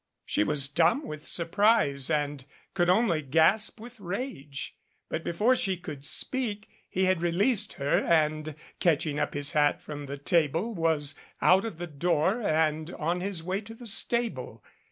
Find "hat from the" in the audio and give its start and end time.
9.53-10.17